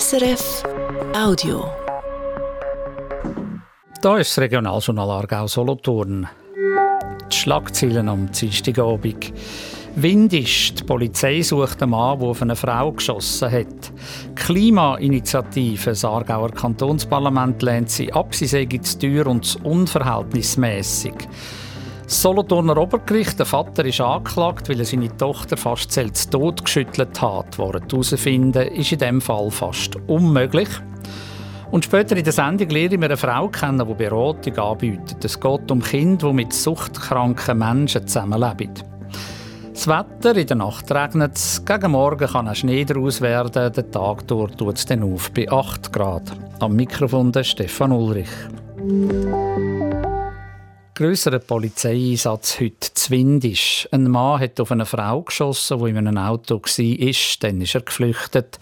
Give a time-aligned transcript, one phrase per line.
[0.00, 0.62] SRF
[1.14, 1.70] Audio.
[4.00, 6.26] Da ist das Regionaljournal Aargau Solothurn.
[7.30, 9.34] Die Schlagzeilen am Dienstagabend.
[9.96, 13.92] Windisch, die Polizei sucht einen Mann, der auf eine Frau geschossen hat.
[14.34, 21.28] Klimainitiative, das Aargauer Kantonsparlament lehnt sie ab, sie sei zu teuer und unverhältnismäßig.
[22.12, 27.58] Solothurner Obergericht, der Vater ist angeklagt, weil er seine Tochter fast selbst tot geschüttelt hat.
[27.58, 30.68] Worden herausfinden ist in diesem Fall fast unmöglich.
[31.70, 35.24] Und später in der Sendung lerne ich mir eine Frau kennen, die Beratung anbietet.
[35.24, 38.74] Es geht um Kinder, die mit suchtkranken Menschen zusammenleben.
[39.72, 43.90] Das Wetter, in der Nacht regnet es, gegen Morgen kann ein Schnee daraus werden, der
[43.90, 46.30] Tag dort tut es dann auf bei 8 Grad.
[46.60, 48.28] Am Mikrofon der Stefan Ulrich.
[50.94, 53.88] Grösserer Polizeieinsatz heute Zwindisch.
[53.92, 57.40] Ein Mann hat auf eine Frau geschossen, die in einem Auto war.
[57.40, 58.58] Dann ist er geflüchtet.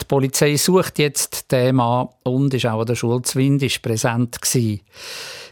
[0.00, 4.82] Die Polizei sucht jetzt den Mann und ist auch an der Schule Zwindisch präsent gewesen.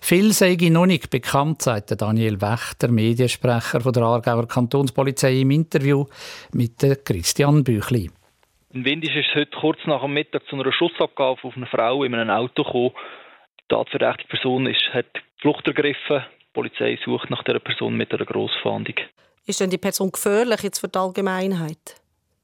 [0.00, 6.06] Viel sei noch nicht bekannt, sagt Daniel Wächter, Mediensprecher von der Aargauer Kantonspolizei im Interview
[6.53, 8.12] mit Christian Büchli.
[8.73, 12.15] In Windisch ist heute kurz nach dem Mittag zu einer Schussabgabe auf eine Frau in
[12.15, 12.93] einem Auto gekommen.
[13.73, 15.06] Die tatverdächtige Person ist, hat
[15.41, 16.23] Flucht ergriffen.
[16.41, 18.97] Die Polizei sucht nach dieser Person mit einer Grossfahndung.
[19.47, 21.97] Ist denn die Person gefährlich jetzt für die Allgemeinheit?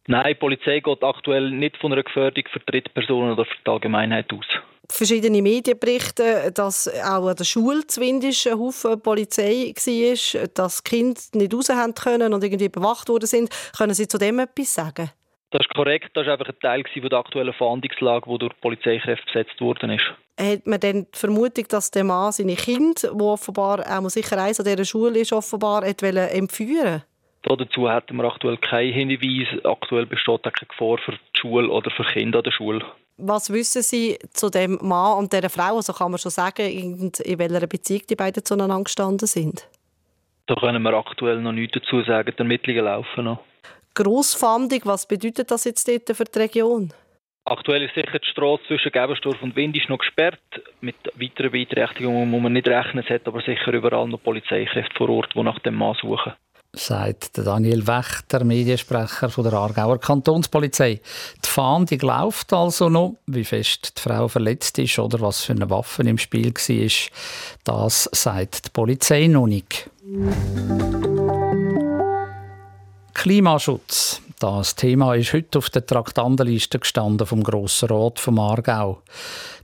[0.06, 4.33] Nein, die Polizei geht aktuell nicht von einer Gefährdung für Drittpersonen oder für die Allgemeinheit
[4.33, 4.47] aus.
[4.91, 10.89] Verschiedene Medien berichten, dass auch an der Schule zumindest ein Haufen Polizei war, dass die
[10.89, 13.51] Kinder nicht raus können und irgendwie bewacht worden sind.
[13.77, 15.11] Können Sie zu dem etwas sagen?
[15.51, 16.11] Das ist korrekt.
[16.15, 20.05] Das ist einfach ein Teil der aktuellen Fahndungslage, die durch Polizeikräfte besetzt worden ist.
[20.39, 24.61] Hat man dann die Vermutung, dass der Mann seine Kinder, wo offenbar auch sicher eins
[24.61, 27.03] an dieser Schule ist, offenbar entführen
[27.43, 29.65] Dazu hätten wir aktuell keinen Hinweis.
[29.65, 32.85] Aktuell besteht auch keine Gefahr für die Schule oder für Kinder an der Schule.
[33.17, 35.77] Was wissen Sie zu dem Mann und dieser Frau?
[35.77, 39.67] Also kann man schon sagen, in welcher Beziehung die beiden zueinander gestanden sind?
[40.47, 42.33] Da können wir aktuell noch nichts dazu sagen.
[42.33, 43.41] Die Ermittlungen laufen noch.
[44.03, 46.92] Grossfahndung, was bedeutet das jetzt dort für die Region?
[47.44, 50.41] Aktuell ist sicher die Straße zwischen Gebersdorf und Windisch noch gesperrt.
[50.81, 53.03] Mit weiteren Beeinträchtigungen muss man nicht rechnen.
[53.04, 56.34] Es hat aber sicher überall noch Polizeikräfte vor Ort, die nach dem Mann suchen
[56.72, 61.00] sagt Daniel Wächter, Mediensprecher von der Aargauer Kantonspolizei.
[61.44, 63.16] Die Fahndung läuft also noch.
[63.26, 67.10] Wie fest die Frau verletzt ist oder was für eine Waffe im Spiel war,
[67.65, 69.91] das sagt die Polizei noch nicht.
[73.19, 74.23] Klimaschutz.
[74.39, 79.03] Das Thema ist heute auf der Traktandenliste gestanden vom Grossen Rat vom Aargau.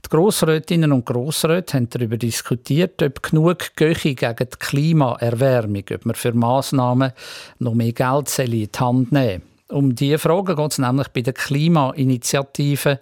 [0.03, 6.15] Die Grossrätinnen und Grossräte haben darüber diskutiert, ob genug Göche gegen die Klimaerwärmung, ob man
[6.15, 7.13] für Massnahmen
[7.59, 11.33] noch mehr Geld in die Hand nehmen Um diese Frage geht es nämlich bei der
[11.33, 12.99] Klimainitiative,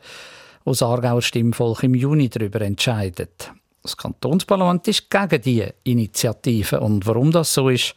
[0.66, 3.52] wo das Aargauer Stimmvolk im Juni darüber entscheidet.
[3.82, 7.96] Das Kantonsparlament ist gegen diese Initiative und warum das so ist,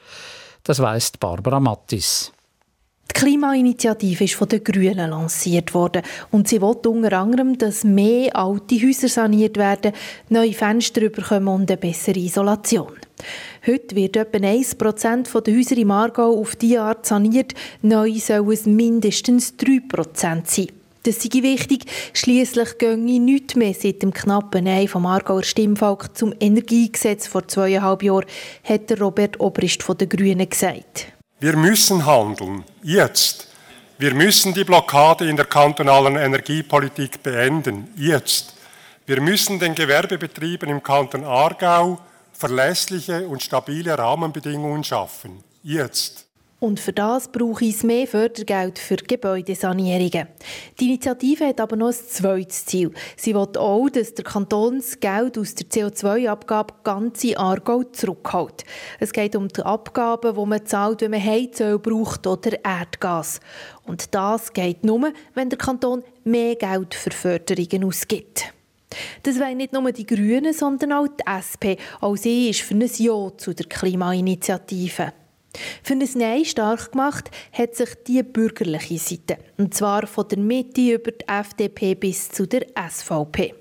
[0.63, 2.33] das weiss Barbara Mattis.
[3.11, 8.37] Die Klimainitiative ist von den Grünen lanciert worden und sie will unter anderem, dass mehr
[8.37, 9.93] alte Häuser saniert werden,
[10.29, 12.93] neue Fenster bekommen und eine bessere Isolation.
[13.67, 18.67] Heute wird etwa 1% der Häuser im Aargau auf diese Art saniert, neu soll es
[18.67, 20.67] mindestens 3% sein.
[21.05, 26.35] Das sei wichtig, schließlich ginge nichts mehr seit dem knappen Nein vom Aargauer Stimmvolk zum
[26.39, 28.27] Energiegesetz vor zweieinhalb Jahren,
[28.65, 31.16] hat Robert Obrist von den Grünen gesagt.
[31.39, 33.49] Wir müssen handeln, jetzt.
[33.99, 38.55] Wir müssen die Blockade in der kantonalen Energiepolitik beenden, jetzt.
[39.05, 42.01] Wir müssen den Gewerbebetrieben im Kanton Aargau
[42.33, 46.26] verlässliche und stabile Rahmenbedingungen schaffen, jetzt.
[46.59, 50.27] Und für das brauche es mehr Fördergeld für Gebäudesanierungen.
[50.81, 52.93] Die Initiative hat aber noch ein zweites Ziel.
[53.15, 58.65] Sie will auch, dass der Kanton das Geld aus der CO2-Abgabe ganz in Aargau zurückhält.
[58.99, 63.41] Es geht um die Abgaben, die man zahlt, wenn man Heizöl braucht oder Erdgas.
[63.85, 68.55] Und das geht nur, wenn der Kanton mehr Geld für Förderungen ausgibt.
[69.25, 71.77] Das wollen nicht nur die Grünen, sondern auch die SP.
[72.01, 75.13] Auch sie ist für ein Ja zu der Klimainitiative.
[75.83, 79.39] Für ein Nein stark gemacht hat sich die bürgerliche Seite.
[79.59, 83.55] Und zwar von der Mitte über die FDP bis zu der SVP.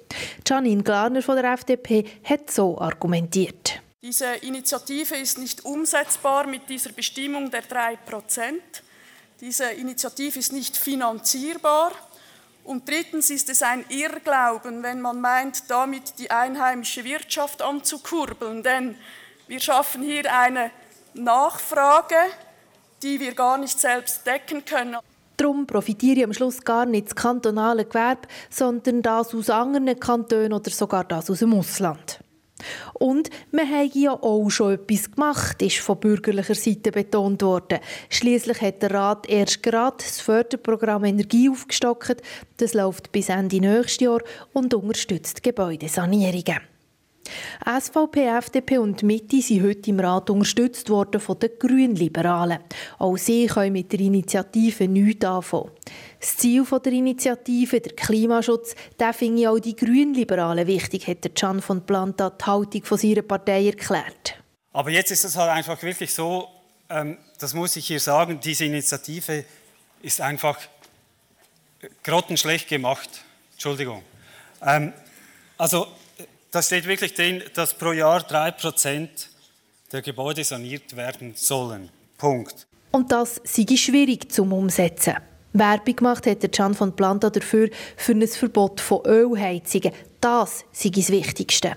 [0.48, 3.82] Janine Glarner von der FDP hat so argumentiert.
[4.02, 7.98] Diese Initiative ist nicht umsetzbar mit dieser Bestimmung der 3%
[9.42, 11.92] Diese Initiative ist nicht finanzierbar.
[12.64, 18.64] Und drittens ist es ein Irrglauben, wenn man meint, damit die einheimische Wirtschaft anzukurbeln.
[18.64, 18.96] Denn
[19.48, 20.72] wir schaffen hier eine
[21.16, 22.16] Nachfrage,
[23.02, 24.98] die wir gar nicht selbst decken können.
[25.38, 30.72] Darum profitiere am Schluss gar nicht das kantonale Gewerbe, sondern das aus anderen Kantonen oder
[30.72, 32.20] sogar das aus dem Ausland.
[32.94, 37.80] Und wir haben ja auch schon etwas gemacht, ist von bürgerlicher Seite betont worden.
[38.10, 42.22] Schließlich hat der Rat erst gerade das Förderprogramm Energie aufgestockt.
[42.58, 44.22] Das läuft bis Ende nächstes Jahr
[44.54, 46.75] und unterstützt Gebäudesanierungen.
[47.66, 52.60] SVP, FDP und Mitte sind heute im Rat unterstützt worden von den Grünliberalen.
[53.00, 55.72] Auch sie können mit der Initiative nichts anfangen.
[56.20, 61.86] Das Ziel der Initiative, der Klimaschutz, den finde auch die Grünliberalen wichtig, hat Can von
[61.86, 64.36] Planta die Haltung von seiner Partei erklärt.
[64.74, 66.48] Aber jetzt ist es halt einfach wirklich so,
[66.90, 69.46] ähm, das muss ich hier sagen, diese Initiative
[70.02, 70.60] ist einfach
[72.04, 73.10] grottenschlecht gemacht.
[73.54, 74.04] Entschuldigung.
[74.62, 74.94] Ähm,
[75.58, 75.88] also
[76.56, 79.10] da steht wirklich drin, dass pro Jahr 3%
[79.92, 81.90] der Gebäude saniert werden sollen.
[82.18, 82.66] Punkt.
[82.92, 85.16] Und das sei schwierig zum Umsetzen.
[85.52, 89.92] Werbung gemacht hat Can von Planta dafür für ein Verbot von Ölheizungen.
[90.22, 91.74] Das sei das Wichtigste.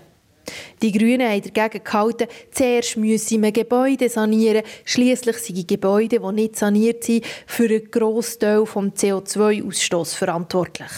[0.81, 4.63] Die Grünen haben dagegen gehalten, zuerst müsse man Gebäude sanieren.
[4.85, 10.91] Schließlich sind Gebäude, die nicht saniert sind, für einen grossen Teil des CO2-Ausstoßes verantwortlich.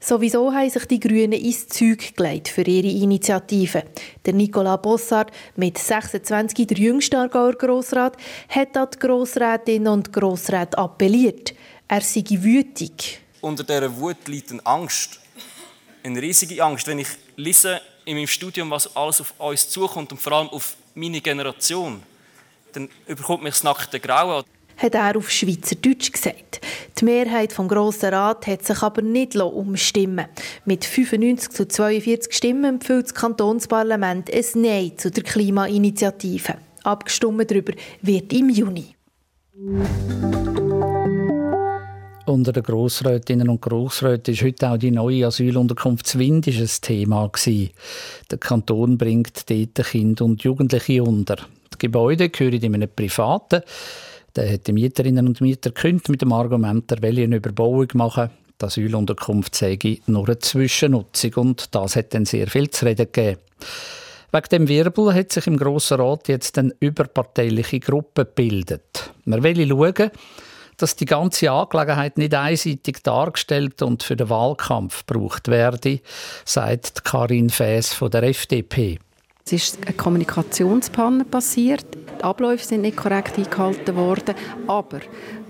[0.00, 3.84] Sowieso haben sich die Grünen ins Zeug gelegt für ihre Initiative.
[4.24, 8.16] Der Nicolas Bossard, mit 26 der jüngste Aargauer Grossrat,
[8.48, 11.54] hat an die Grossrätinnen und Grossräte appelliert.
[11.88, 13.20] Er sei wütig.
[13.40, 15.20] Unter dieser Wut liegt eine Angst.
[16.04, 16.86] Eine riesige Angst.
[16.86, 20.76] Wenn ich lese in meinem Studium, was alles auf uns zukommt und vor allem auf
[20.94, 22.02] meine Generation,
[22.72, 24.44] dann überkommt mich das nackte Grauen
[24.82, 26.60] hat er auf Schweizerdeutsch gesagt.
[26.98, 30.26] Die Mehrheit vom Grossen Rat hat sich aber nicht umstimmen
[30.64, 36.56] Mit 95 zu 42 Stimmen empfiehlt das Kantonsparlament ein Nein zu der Klimainitiative.
[36.82, 38.96] Abgestimmt darüber wird im Juni.
[42.24, 47.30] Unter den Grossrätinnen und Grossräten ist heute auch die neue Asylunterkunft Zwind ein Thema
[48.30, 51.36] Der Kanton bringt dort Kinder und Jugendliche unter.
[51.74, 53.62] Die Gebäude gehören in einem privaten
[54.34, 58.30] dann hat die Mieterinnen und Mieter gekündigt mit dem Argument, er will eine Überbauung machen.
[58.60, 63.40] Die Asylunterkunft sei nur eine Zwischennutzung und das hat dann sehr viel zu reden gegeben.
[64.30, 69.12] Wegen dem Wirbel hat sich im Grossen Rat jetzt eine überparteiliche Gruppe gebildet.
[69.26, 70.10] Man will schauen,
[70.78, 76.00] dass die ganze Angelegenheit nicht einseitig dargestellt und für den Wahlkampf gebraucht werde,
[76.44, 78.98] sagt Karin Faes von der FDP.
[79.44, 81.84] Es ist eine Kommunikationspanne passiert.
[82.18, 84.36] Die Abläufe sind nicht korrekt eingehalten worden,
[84.68, 85.00] aber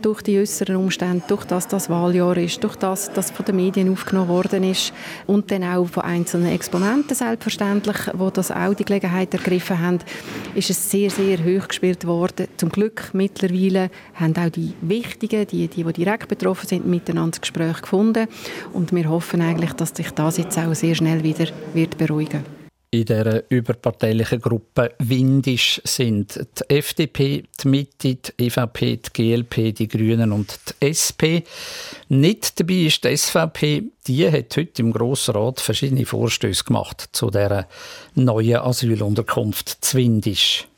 [0.00, 3.92] durch die äußeren Umstände, durch das das Wahljahr ist, durch das das von den Medien
[3.92, 4.92] aufgenommen worden ist
[5.26, 9.98] und dann auch von einzelnen Exponenten selbstverständlich, wo das auch die Gelegenheit ergriffen haben,
[10.54, 12.48] ist es sehr, sehr hoch gespielt worden.
[12.56, 17.42] Zum Glück mittlerweile haben auch die Wichtigen, die, die, die direkt betroffen sind, miteinander das
[17.42, 18.26] Gespräch gefunden
[18.72, 22.61] und wir hoffen eigentlich, dass sich das jetzt auch sehr schnell wieder wird beruhigen wird
[22.92, 29.88] in der überparteilichen Gruppe windisch sind die FDP, die Mitte, die EVP, die GLP, die
[29.88, 31.40] Grünen und die SP.
[32.10, 33.84] Nicht dabei ist die SVP.
[34.06, 37.66] Die hat heute im Grossen Rat verschiedene Vorstöße gemacht zu der
[38.14, 40.68] neuen Asylunterkunft Zwindisch.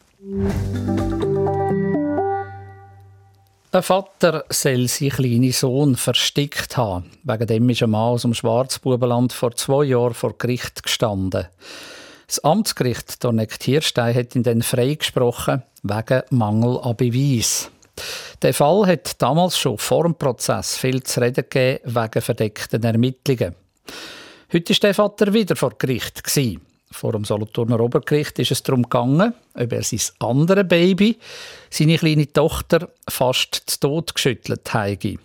[3.72, 7.10] Ein Vater soll seinen kleinen Sohn versteckt haben.
[7.24, 11.48] Wegen dem ist ein Mann aus dem Schwarzbubenland vor zwei Jahren vor Gericht gestanden.
[12.26, 17.70] Das Amtsgericht Dorneck-Tierstein hat ihn dann freigesprochen wegen Mangel an Beweis.
[18.42, 23.54] Der Fall hat damals schon vor dem Prozess viel zu reden gegeben wegen verdeckten Ermittlungen.
[24.52, 26.22] Heute war der Vater wieder vor Gericht.
[26.90, 31.18] Vor dem Solothurner Obergericht ist es darum gegangen, ob er sein anderes Baby,
[31.68, 35.18] seine kleine Tochter, fast zu Tod geschüttelt habe.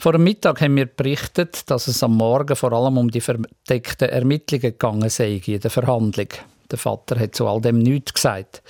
[0.00, 4.08] Vor dem Mittag haben wir berichtet, dass es am Morgen vor allem um die verdeckten
[4.08, 6.28] Ermittlungen gegangen sei in der Verhandlung.
[6.70, 8.62] Der Vater hat zu all dem nichts gesagt.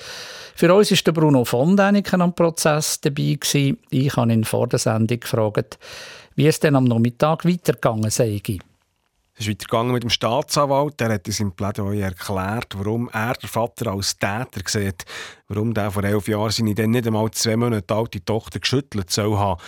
[0.55, 3.77] Für uns ist der Bruno von Däniken am Prozess dabei gewesen.
[3.91, 5.79] Ich habe ihn vor der Sendung gefragt,
[6.35, 8.41] wie es denn am Nachmittag weitergegangen sei.
[9.35, 10.99] Es ist weitergegangen mit dem Staatsanwalt.
[10.99, 15.05] Der hat in seinem Plädoyer erklärt, warum er den Vater als Täter sieht.
[15.49, 19.37] Warum der vor elf Jahren seine dann nicht einmal zwei Monate alte Tochter geschüttelt soll
[19.37, 19.61] haben.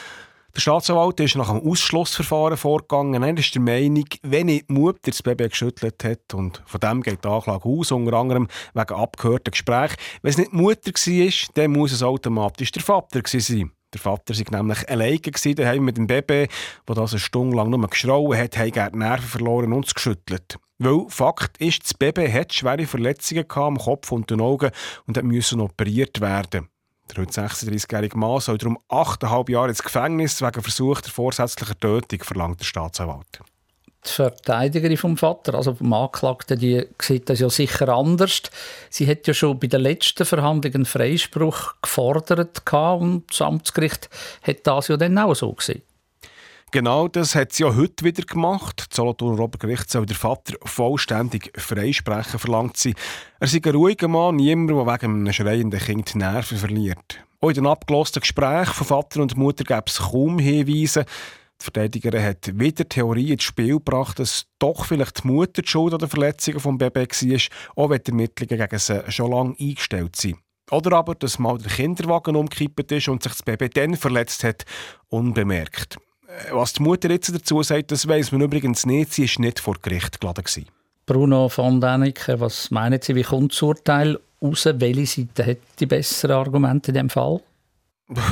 [0.55, 3.23] Der Staatsanwalt ist nach einem Ausschlussverfahren vorgegangen.
[3.23, 7.03] Er ist der Meinung, wenn nicht die Mutter das Baby geschüttelt hat, und von dem
[7.03, 11.33] geht die Anklage aus, unter anderem wegen abgehörten Gesprächen, wenn es nicht die Mutter war,
[11.55, 13.71] dann muss es automatisch der Vater sein.
[13.93, 16.49] Der Vater war nämlich alleine daheim mit dem Baby,
[16.87, 20.59] das das eine Stunde lang nur geschrauen hat, hat die Nerven verloren und es geschüttelt.
[20.79, 24.71] Weil Fakt ist, das Baby hat schwere Verletzungen am Kopf und den Augen
[25.07, 26.69] und musste operiert werden.
[27.11, 32.61] Der heute 36-jährige Mann soll darum 8,5 Jahre ins Gefängnis wegen versuchter vorsätzlicher Tötung, verlangt
[32.61, 33.41] der Staatsanwalt.
[34.05, 38.43] Die Verteidigerin vom Vater, also vom Anklagten, die sieht das ja sicher anders.
[38.89, 44.09] Sie hat ja schon bei der letzten Verhandlung einen Freispruch gefordert und das Amtsgericht
[44.43, 45.83] hat das ja dann auch so gesehen.
[46.73, 48.87] Genau das hat sie ja heute wieder gemacht.
[48.89, 52.95] Das Solothurner Obergericht soll der Vater vollständig freisprechen, verlangt sie.
[53.41, 57.25] Er sei ein ruhiger Mann, niemand, der wegen einem schreienden Kind die Nerven verliert.
[57.41, 61.07] Auch in den abgelosten Gesprächen von Vater und Mutter gäbe es kaum Hinweise.
[61.61, 65.93] Die Verteidigerin hat wieder Theorie ins Spiel gebracht, dass doch vielleicht die Mutter die Schuld
[65.93, 70.15] an den Verletzungen des Babys war, auch wenn die Ermittlungen gegen sie schon lange eingestellt
[70.15, 70.39] sind.
[70.71, 74.65] Oder aber, dass mal der Kinderwagen umgekippt ist und sich das Baby dann verletzt hat,
[75.09, 75.99] unbemerkt.
[76.31, 79.13] Äh, was die Mutter jetzt dazu sagt, das weiß man übrigens nicht.
[79.13, 80.67] Sie war nicht vor Gericht geladen.
[81.07, 84.69] Bruno von Däniken, was meinen Sie, wie kommt das Urteil raus?
[84.75, 87.41] Welche Seite hat die besseren Argumente in diesem Fall?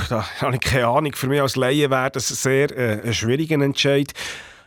[0.09, 1.13] Da habe ich keine Ahnung.
[1.15, 4.13] Für mich als Laie wäre das sehr äh, ein schwieriger Entscheid.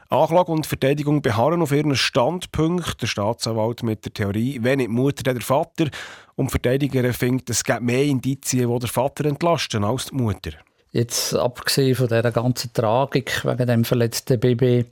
[0.10, 3.02] Anklage und Verteidigung beharren auf ihren Standpunkt.
[3.02, 5.90] Der Staatsanwalt mit der Theorie, wenn nicht die Mutter, dann der Vater.
[6.36, 10.52] Und die Verteidigerin findet, es gibt mehr Indizien, die der Vater entlasten als die Mutter.
[10.92, 14.86] Jetzt abgesehen von dieser ganzen Tragik wegen dem verletzten Baby.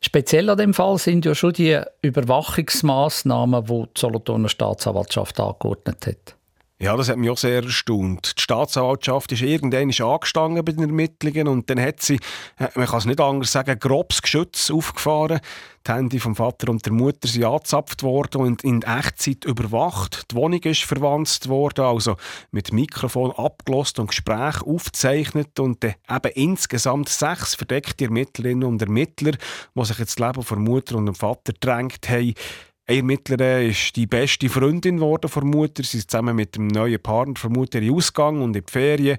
[0.00, 6.36] Speziell an dem Fall sind ja schon die Überwachungsmaßnahmen, die die Solothurner Staatsanwaltschaft angeordnet hat.
[6.80, 8.34] Ja, das hat mich auch sehr erstaunt.
[8.48, 12.16] Staatsanwaltschaft ist irgendwann angestanden bei den Ermittlungen und dann hat sie,
[12.58, 15.40] äh, man kann es nicht anders sagen, grobes Geschütz aufgefahren.
[15.86, 20.30] Die Hände vom Vater und der Mutter sind angezapft worden und in Echtzeit überwacht.
[20.30, 22.16] Die Wohnung ist verwandt worden, also
[22.50, 29.32] mit Mikrofon abgelost und Gespräch aufgezeichnet und dann eben insgesamt sechs verdeckte Ermittlerinnen und Ermittler,
[29.74, 32.34] die sich jetzt das Leben von Mutter und dem Vater drängt haben,
[32.88, 35.82] eine Ermittlerin ist die beste Freundin geworden von Mutter.
[35.82, 39.18] Sie ist zusammen mit dem neuen Partner von Mutter in Ausgang und in die Ferien.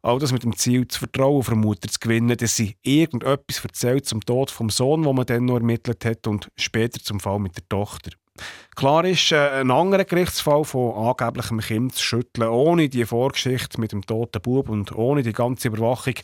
[0.00, 4.06] All das mit dem Ziel, das Vertrauen von Mutter zu gewinnen, dass sie irgendetwas erzählt
[4.06, 7.54] zum Tod vom Sohn, wo man dann noch ermittelt hat, und später zum Fall mit
[7.54, 8.12] der Tochter.
[8.74, 13.92] Klar ist, äh, ein anderer Gerichtsfall von angeblichem Kind zu schütteln, ohne die Vorgeschichte mit
[13.92, 16.14] dem toten Bub und ohne die ganze Überwachung,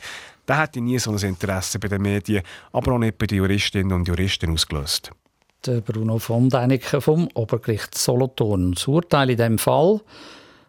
[0.46, 2.42] da hätte nie so ein Interesse bei den Medien,
[2.72, 5.12] aber auch nicht bei den Juristinnen und Juristen ausgelöst
[5.68, 8.72] der Bruno von Däniken vom Obergericht Solothurn.
[8.72, 10.00] Das Urteil in diesem Fall,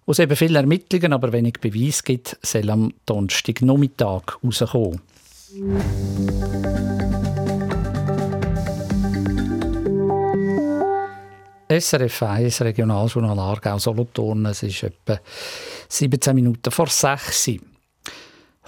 [0.06, 5.00] wo es eben viele Ermittlungen, aber wenig Beweis gibt, soll am Donnerstag Nachmittag rauskommen.
[11.70, 14.48] SRF 1, Regionaljournal Aargau Solothurn.
[14.48, 15.20] Es ist etwa
[15.88, 17.68] 17 Minuten vor 6 Uhr.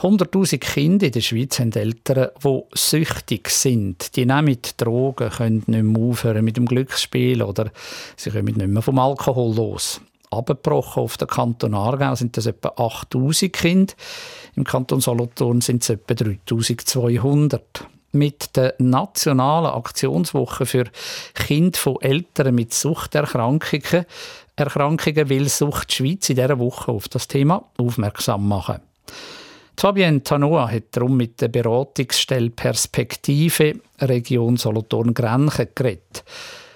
[0.01, 4.15] 100.000 Kinder in der Schweiz haben Eltern, die süchtig sind.
[4.15, 7.72] Die nehmen Drogen, können nicht mehr aufhören mit dem Glücksspiel oder
[8.15, 10.01] sie kommen nicht mehr vom Alkohol los.
[10.31, 13.93] Abgebrochen auf der Kanton Aargau sind das etwa 8.000 Kinder.
[14.55, 17.60] Im Kanton Solothurn sind es etwa 3.200.
[18.13, 20.86] Mit der nationalen Aktionswoche für
[21.36, 24.05] Kinder von Eltern mit Suchterkrankungen
[24.55, 28.79] Erkrankungen will Sucht Schweiz in dieser Woche auf das Thema aufmerksam machen.
[29.82, 36.24] Fabienne Tanoa hat darum mit der Beratungsstelle Perspektive Region Solothurn-Grenchen geredet.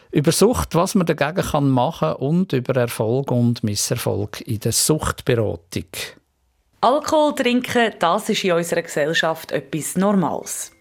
[0.09, 5.85] Über Sucht, was man dagegen machen kann und über Erfolg und Misserfolg in der Suchtberatung.
[6.81, 10.71] Alkohol trinken, das ist in unserer Gesellschaft etwas Normales.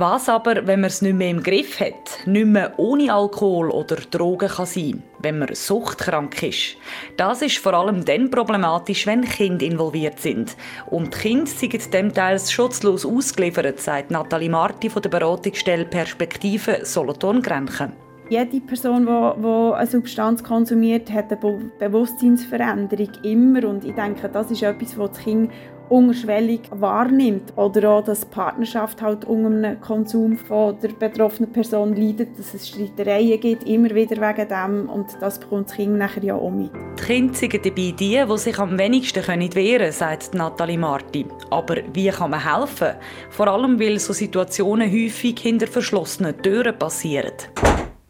[0.00, 3.96] Was aber, wenn man es nicht mehr im Griff hat, nicht mehr ohne Alkohol oder
[3.96, 6.76] Drogen kann sein, wenn man suchtkrank ist?
[7.16, 10.56] Das ist vor allem dann problematisch, wenn Kinder involviert sind.
[10.86, 16.78] Und die Kinder sind dem teils schutzlos ausgeliefert, sagt Nathalie Marti von der Beratungsstelle Perspektive
[16.84, 17.92] Solothurn-Grenchen.
[18.28, 23.66] Jede Person, die, eine Substanz konsumiert, hat eine Bewusstseinsveränderung immer.
[23.66, 25.50] Und ich denke, das ist etwas, was das Kind
[25.88, 27.52] unterschwellig wahrnimmt.
[27.56, 32.54] Oder auch, dass die Partnerschaft halt unter einem Konsum von der betroffenen Person leidet, dass
[32.54, 34.88] es Streitereien gibt, immer wieder wegen dem.
[34.88, 36.70] Und das bekommt das Kind nachher ja auch mit.
[36.98, 41.26] Die Kinder sind dabei die, die sich am wenigsten wehren können, sagt Nathalie Marti.
[41.50, 42.96] Aber wie kann man helfen?
[43.30, 47.32] Vor allem, weil so Situationen häufig hinter verschlossenen Türen passieren.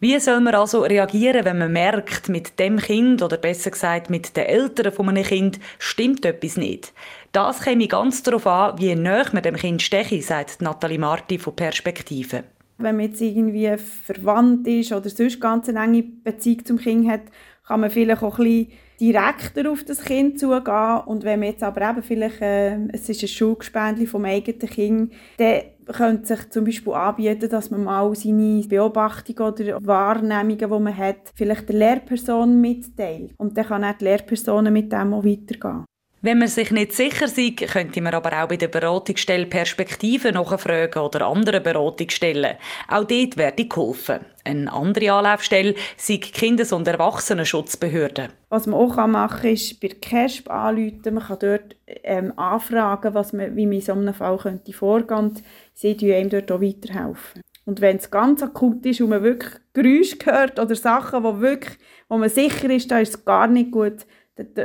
[0.01, 4.37] Wie soll man also reagieren, wenn man merkt, mit dem Kind oder besser gesagt mit
[4.37, 6.93] den Eltern von einem Kind stimmt etwas nicht?
[7.33, 11.53] Das käme ganz darauf an, wie nah man dem Kind steche, sagt Nathalie Marti von
[11.53, 12.45] Perspektive.
[12.77, 17.23] Wenn man jetzt irgendwie verwandt ist oder sonst ganz eine enge Beziehung zum Kind hat,
[17.67, 21.01] kann man vielleicht auch ein bisschen direkter auf das Kind zugehen.
[21.07, 25.13] Und wenn man jetzt aber eben vielleicht, äh, es ist ein Schulgespendli vom eigenen Kind,
[25.37, 25.61] dann
[25.93, 31.31] könnte sich zum Beispiel anbieten, dass man mal seine Beobachtungen oder Wahrnehmungen, die man hat,
[31.35, 33.33] vielleicht der Lehrperson mitteilt.
[33.37, 35.85] Und dann kann auch die Lehrperson mit dem auch weitergehen.
[36.21, 40.99] Wenn man sich nicht sicher sei, könnte man aber auch bei der Beratungsstelle Perspektiven nachfragen
[40.99, 42.57] oder anderen Beratungsstellen.
[42.89, 44.19] Auch dort werde geholfen.
[44.43, 48.31] Eine andere Anlaufstelle sind die Kindes- und Erwachsenenschutzbehörde.
[48.49, 51.13] Was man auch machen kann, ist bei KESB anrufen.
[51.13, 55.07] Man kann dort ähm, anfragen, was man, wie man in so einem Fall könnte vorgehen
[55.07, 55.43] könnte.
[55.73, 57.41] Sie helfen einem dort auch weiterhelfen.
[57.63, 61.77] Und wenn es ganz akut ist und man wirklich Geräusche hört oder Sachen, wo, wirklich,
[62.09, 64.05] wo man sicher ist, da ist es gar nicht gut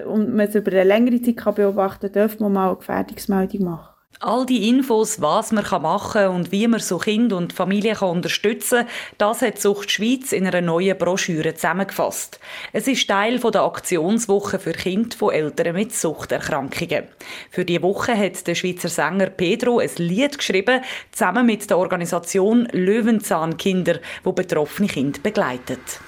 [0.07, 3.95] und man es über eine längere Zeit beobachten kann, darf man mal eine Gefährdungsmeldung machen.
[4.21, 8.11] All die Infos, was man machen kann und wie man so Kind und Familie kann
[8.11, 8.89] unterstützen kann,
[9.19, 12.39] das hat Sucht Schweiz in einer neuen Broschüre zusammengefasst.
[12.73, 17.05] Es ist Teil der Aktionswoche für Kinder von Eltern mit Suchterkrankungen.
[17.51, 22.69] Für die Woche hat der Schweizer Sänger Pedro ein Lied geschrieben, zusammen mit der Organisation
[22.73, 26.01] Löwenzahnkinder, wo betroffene Kinder begleitet.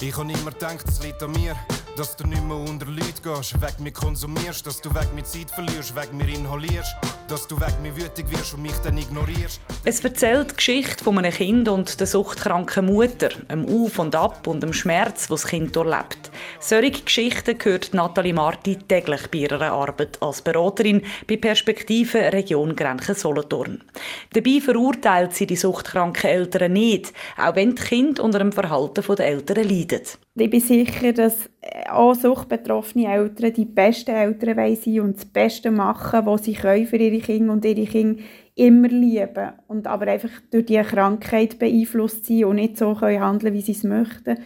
[0.00, 1.54] Ich habe immer gedacht, es liegt an mir
[2.00, 5.50] dass du nicht mehr unter Leute gehst, weg mir konsumierst, dass du weg mit Zeit
[5.50, 6.96] verlierst, weg mir inhalierst,
[7.28, 9.60] dass du weg mir wütig wirst und mich dann ignorierst.
[9.84, 14.46] Es erzählt die Geschichte von einem Kind und der suchtkranken Mutter, dem Auf und Ab
[14.46, 16.30] und dem Schmerz, was das Kind durchlebt.
[16.58, 23.84] Solche Geschichten hört Nathalie Marti täglich bei ihrer Arbeit als Beraterin bei Perspektive Region Grenchen-Solothurn.
[24.32, 29.26] Dabei verurteilt sie die suchtkranken Eltern nicht, auch wenn die Kinder unter dem Verhalten der
[29.26, 30.00] Eltern leiden.
[30.36, 31.50] Ich bin sicher, dass
[31.92, 36.96] auch suchtbetroffene Eltern die besten Eltern sein und das Beste machen, was sie können für
[36.96, 38.22] ihre Kinder und ihre Kinder
[38.54, 43.54] immer lieben und aber einfach durch die Krankheit beeinflusst sind und nicht so können handeln,
[43.54, 44.38] wie sie es möchten.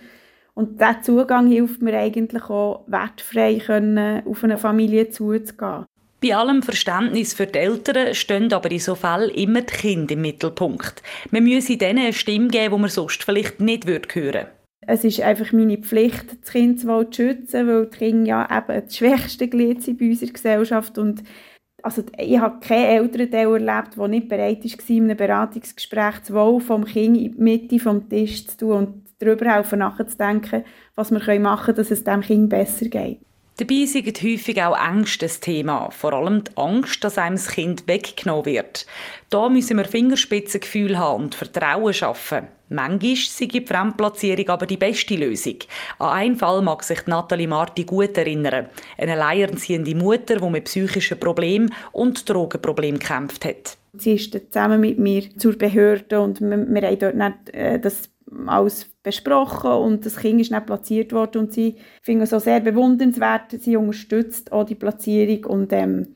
[0.54, 5.86] Und dieser Zugang hilft mir eigentlich auch, wertfrei können, auf eine Familie zuzugehen.
[6.22, 10.22] Bei allem Verständnis für die Eltern stehen aber in so Fällen immer die Kinder im
[10.22, 11.02] Mittelpunkt.
[11.30, 14.46] Man müsse ihnen eine Stimme geben, die man sonst vielleicht nicht hören würde
[14.86, 18.96] es ist einfach meine Pflicht, das Kind zu schützen, weil die Kinder ja eben das
[18.96, 21.22] schwächste Glied sind bei unserer Gesellschaft und
[21.82, 26.60] also ich habe keinen Elternteil erlebt, der nicht bereit war, in einem Beratungsgespräch das Wohl
[26.60, 31.40] vom Kind in die Mitte des Tisches zu tun und darüber helfen, nachzudenken, was wir
[31.40, 33.20] machen können, dass es dem Kind besser geht.
[33.56, 37.86] Dabei sind häufig auch Ängste das Thema, vor allem die Angst, dass einem das Kind
[37.86, 38.84] weggenommen wird.
[39.30, 42.48] Da müssen wir Fingerspitzengefühl haben und Vertrauen schaffen.
[42.68, 45.58] Manchmal sei die Fremdplatzierung aber die beste Lösung.
[46.00, 48.66] An einen Fall mag sich Nathalie Marti gut erinnern.
[48.98, 53.76] Eine alleinerziehende Mutter, die mit psychischen Problemen und Drogenproblemen kämpft hat.
[53.92, 58.10] Sie ist zusammen mit mir zur Behörde und wir, wir haben dort nicht, äh, das
[58.46, 62.60] alles besprochen und das Kind ist nicht platziert worden und sie finden es auch sehr
[62.60, 66.14] bewundernswert, sie unterstützt auch die Platzierung und ähm,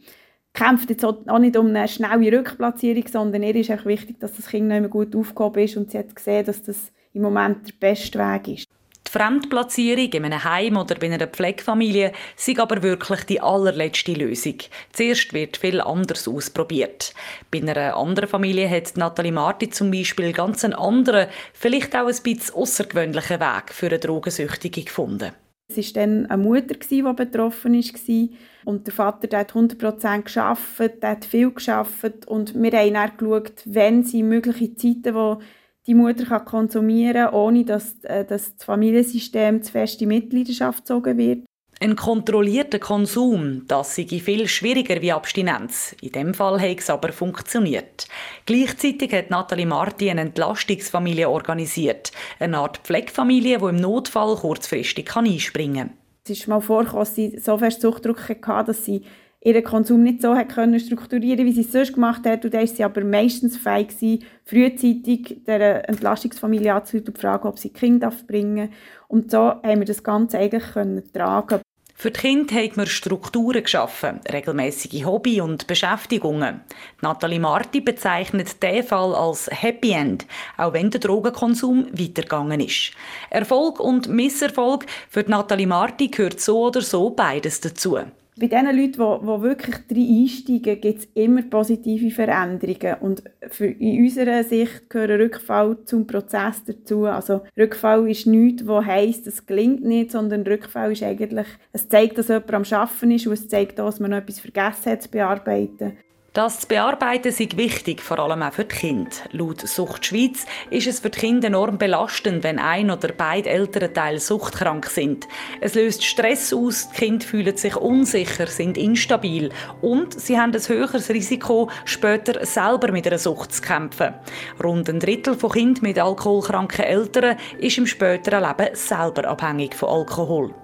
[0.52, 4.48] kämpft jetzt auch nicht um eine schnelle Rückplatzierung, sondern ihr ist auch wichtig, dass das
[4.48, 7.74] Kind nicht mehr gut aufgehoben ist und sie hat gesehen, dass das im Moment der
[7.78, 8.77] beste Weg ist.
[9.18, 14.58] Die Fremdplatzierung in einem Heim oder bei einer Pflegefamilie ist aber wirklich die allerletzte Lösung.
[14.92, 17.14] Zuerst wird viel anders ausprobiert.
[17.50, 22.14] Bei einer anderen Familie hat Nathalie Marti zum Beispiel ganz einen anderen, vielleicht auch ein
[22.22, 25.32] bisschen außergewöhnlichen Weg für eine Drogensüchtige gefunden.
[25.68, 28.28] Es war dann eine Mutter, die betroffen war.
[28.64, 32.28] Und der Vater der hat 100% gearbeitet, der hat viel gearbeitet.
[32.28, 35.40] Und wir haben dann geschaut, wenn sie mögliche Zeiten, wo
[35.88, 40.80] die Mutter kann konsumieren kann, ohne dass, äh, dass das Familiensystem zu fest in Mitleidenschaft
[40.80, 41.44] gezogen wird.
[41.80, 45.94] Ein kontrollierter Konsum, das sei viel schwieriger wie Abstinenz.
[46.02, 48.08] In dem Fall hat es aber funktioniert.
[48.46, 52.10] Gleichzeitig hat Nathalie Marti eine Entlastungsfamilie organisiert.
[52.40, 55.96] Eine Art Pflegefamilie, die im Notfall kurzfristig einspringen kann.
[56.24, 59.04] Es ist mal vorgekommen, dass sie so fest Suchtdruck hatte, dass sie
[59.48, 62.44] ihren Konsum nicht so hat können strukturieren wie sie es sonst gemacht hat.
[62.44, 67.58] Und dann war sie aber meistens fähig, gewesen, frühzeitig der Entlastungsfamilie anzuhören und fragen, ob
[67.58, 68.78] sie Kinder bringen darf.
[69.08, 71.60] Und so haben wir das Ganze eigentlich können tragen.
[72.00, 76.60] Für die Kinder haben wir Strukturen geschaffen, regelmäßige Hobby und Beschäftigungen.
[77.00, 80.24] Nathalie Marti bezeichnet diesen Fall als Happy End,
[80.56, 82.92] auch wenn der Drogenkonsum weitergegangen ist.
[83.30, 87.98] Erfolg und Misserfolg für Nathalie Marti gehört so oder so beides dazu.
[88.38, 92.96] Bei den Leuten, die, die wirklich drin einsteigen, gibt es immer positive Veränderungen.
[93.00, 97.06] Und für, in unserer Sicht gehört Rückfall zum Prozess dazu.
[97.06, 102.18] Also Rückfall ist nichts, das heisst, es gelingt nicht, sondern Rückfall ist eigentlich, es zeigt,
[102.18, 105.02] dass jemand am Arbeiten ist und es zeigt auch, dass man noch etwas vergessen hat
[105.02, 105.96] zu bearbeiten.
[106.38, 109.10] Das zu bearbeiten ist wichtig, vor allem auch für die Kinder.
[109.32, 114.20] Laut Sucht Schweiz ist es für die Kinder enorm belastend, wenn ein oder beide Elternteile
[114.20, 115.26] suchtkrank sind.
[115.60, 120.68] Es löst Stress aus, die Kinder fühlen sich unsicher, sind instabil und sie haben ein
[120.68, 124.14] höheres Risiko, später selber mit einer Sucht zu kämpfen.
[124.62, 129.88] Rund ein Drittel von Kindern mit alkoholkranken Eltern ist im späteren Leben selber abhängig von
[129.88, 130.54] Alkohol.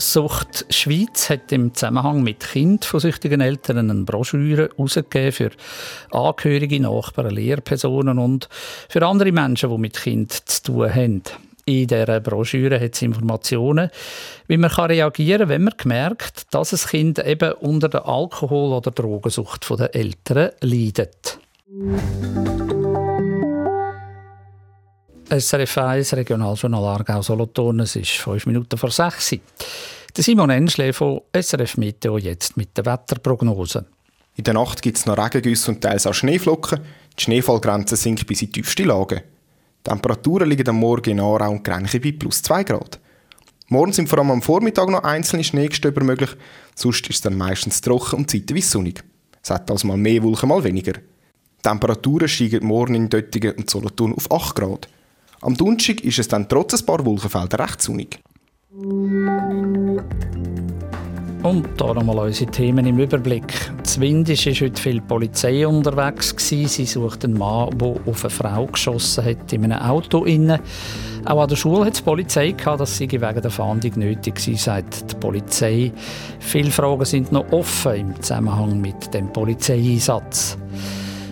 [0.00, 5.50] Sucht Schweiz hat im Zusammenhang mit Kind von süchtigen Eltern eine Broschüre herausgegeben für
[6.10, 8.48] Angehörige, Nachbarn, Lehrpersonen und
[8.88, 11.22] für andere Menschen, die mit Kind zu tun haben.
[11.66, 13.90] In dieser Broschüre hat es Informationen,
[14.48, 18.90] wie man reagieren kann, wenn man merkt, dass ein Kind eben unter der Alkohol- oder
[18.92, 21.38] Drogensucht der Eltern leidet.
[25.30, 29.30] SRF 1, Regionaljournal Aargau Solothurn, es ist fünf Minuten vor sechs.
[30.16, 33.86] Der Simon Enschle von SRF Meteo jetzt mit der Wetterprognose.
[34.34, 36.80] In der Nacht gibt es noch Regengüsse und teils auch Schneeflocken.
[37.16, 39.22] Die Schneefallgrenze sinkt bis in die tiefste Lage.
[39.84, 42.98] Temperaturen liegen am Morgen in Aarau und Grenche bei plus 2 Grad.
[43.68, 46.30] Morgen sind vor allem am Vormittag noch einzelne Schneegestöber möglich,
[46.74, 49.04] sonst ist es dann meistens trocken und zeitweise sonnig.
[49.40, 50.94] Es hat also mal mehr Wolken, mal weniger.
[50.94, 54.88] Die Temperaturen steigen morgen in Döttingen und Solothurn auf 8 Grad.
[55.42, 58.20] Am Donnerstag ist es dann trotz ein paar Wolkenfelder recht sonnig.
[61.42, 63.72] Und hier nochmal unsere Themen im Überblick.
[63.82, 66.34] Zwindisch war heute viel Polizei unterwegs.
[66.46, 70.24] Sie sucht einen Mann, der auf eine Frau geschossen hat in einem Auto.
[70.24, 70.60] Innen.
[71.24, 74.54] Auch an der Schule hat die Polizei gehabt, dass sie wegen der Fahndung nötig sei,
[74.56, 75.92] sagt die Polizei.
[76.38, 80.58] Viele Fragen sind noch offen im Zusammenhang mit dem Polizeieinsatz.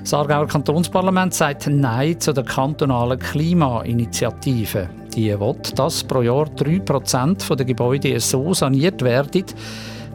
[0.09, 4.89] Das Aargauer Kantonsparlament sagt Nein zu der kantonalen Klimainitiative.
[5.15, 9.45] Die will, dass pro Jahr 3% der Gebäude so saniert werden,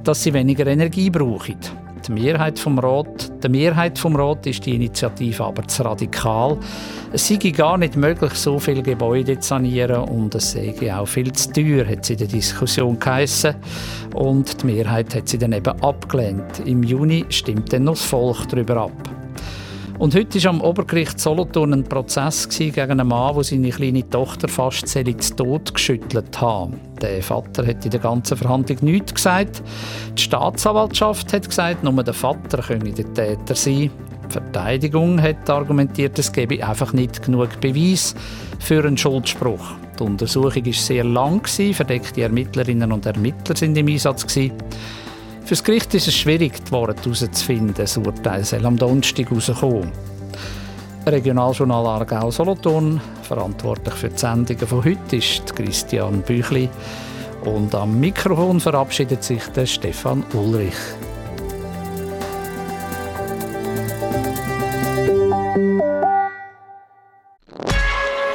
[0.04, 1.58] dass sie weniger Energie brauchen.
[2.08, 6.58] Die Mehrheit vom Rat, der Mehrheit vom Rat ist die Initiative aber zu radikal.
[7.12, 11.32] Es sei gar nicht möglich, so viele Gebäude zu sanieren und es sei auch viel
[11.34, 13.54] zu teuer, hat sie in der Diskussion geheissen.
[14.16, 16.64] Und die Mehrheit hat sie dann eben abgelehnt.
[16.66, 19.13] Im Juni stimmt dann noch das Volk darüber ab.
[20.04, 24.50] Und heute war am Obergericht Solothurn ein Prozess gegen einen Mann, der seine kleine Tochter
[24.50, 25.02] fast zu
[25.38, 26.72] Tod geschüttelt hat.
[27.02, 29.64] Der Vater hat in der ganzen Verhandlung nichts gesagt.
[30.18, 33.92] Die Staatsanwaltschaft hat gesagt, nur der Vater könne der Täter sein.
[34.28, 38.14] Die Verteidigung hat argumentiert, es gebe einfach nicht genug Beweis
[38.60, 39.72] für einen Schuldspruch.
[39.98, 44.28] Die Untersuchung war sehr lang, verdeckte Ermittlerinnen und Ermittler sind im Einsatz.
[44.28, 44.52] Gewesen.
[45.46, 47.74] Für das Gericht ist es schwierig, die Worte herauszufinden.
[47.76, 49.92] Das Urteil soll am Donnerstag herauskommen.
[51.06, 53.02] Regionaljournal Aargau Solothurn.
[53.24, 56.70] Verantwortlich für die Sendungen von heute ist Christian Büchli.
[57.44, 60.74] Und am Mikrofon verabschiedet sich der Stefan Ulrich.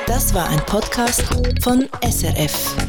[0.06, 1.22] Das war ein Podcast
[1.62, 2.87] von SRF.